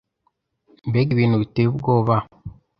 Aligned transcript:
Mbega 0.89 1.09
ibintu 1.13 1.35
biteye 1.41 1.67
ubwoba! 1.69 2.15